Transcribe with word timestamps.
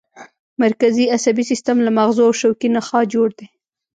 مرکزي 0.63 1.05
عصبي 1.15 1.43
سیستم 1.51 1.77
له 1.85 1.91
مغزو 1.97 2.21
او 2.27 2.33
شوکي 2.41 2.69
نخاع 2.77 3.03
جوړ 3.13 3.27
دی 3.37 3.47